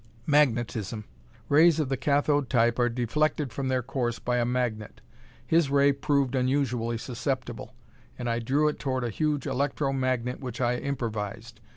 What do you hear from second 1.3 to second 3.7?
Rays of the cathode type are deflected from